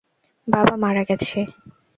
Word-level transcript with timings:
বাবা 0.47 0.75
মারা 0.77 1.03
গেছে। 1.09 1.39